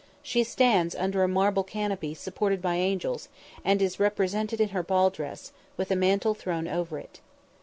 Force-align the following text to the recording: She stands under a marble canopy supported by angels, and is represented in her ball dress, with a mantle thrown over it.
She 0.23 0.43
stands 0.43 0.95
under 0.95 1.21
a 1.21 1.27
marble 1.27 1.63
canopy 1.63 2.15
supported 2.15 2.59
by 2.59 2.77
angels, 2.77 3.29
and 3.63 3.79
is 3.83 3.99
represented 3.99 4.59
in 4.59 4.69
her 4.69 4.81
ball 4.81 5.11
dress, 5.11 5.51
with 5.77 5.91
a 5.91 5.95
mantle 5.95 6.33
thrown 6.33 6.67
over 6.67 6.97
it. 6.97 7.19